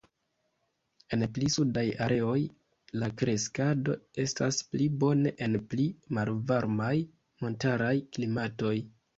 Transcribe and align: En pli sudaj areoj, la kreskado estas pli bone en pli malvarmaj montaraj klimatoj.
En 1.17 1.25
pli 1.33 1.49
sudaj 1.55 1.83
areoj, 2.05 2.37
la 3.03 3.09
kreskado 3.23 3.97
estas 4.25 4.59
pli 4.71 4.89
bone 5.05 5.35
en 5.49 5.61
pli 5.75 5.87
malvarmaj 6.19 6.93
montaraj 7.45 7.95
klimatoj. 8.17 8.77